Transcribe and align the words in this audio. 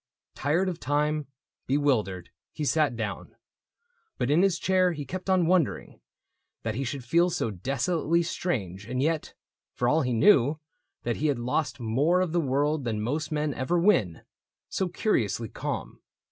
Tired 0.33 0.67
of 0.67 0.79
time, 0.79 1.27
bewildered, 1.67 2.31
he 2.51 2.65
sat 2.65 2.95
down; 2.95 3.35
But 4.17 4.31
in 4.31 4.41
his 4.41 4.57
chair 4.57 4.93
he 4.93 5.05
kept 5.05 5.29
on 5.29 5.45
wondering 5.45 6.01
That 6.63 6.73
he 6.73 6.83
should 6.83 7.03
feel 7.03 7.29
so 7.29 7.51
desolately 7.51 8.23
strange 8.23 8.87
And 8.87 8.99
yet— 8.99 9.35
for 9.75 9.87
all 9.87 10.01
he 10.01 10.13
knew 10.13 10.59
that 11.03 11.17
he 11.17 11.27
had 11.27 11.37
lost 11.37 11.79
More 11.79 12.19
of 12.19 12.31
the 12.31 12.41
world 12.41 12.83
than 12.83 12.99
most 12.99 13.31
men 13.31 13.53
ever 13.53 13.77
win— 13.77 14.21
So 14.69 14.87
curiously 14.87 15.49
calm. 15.49 16.01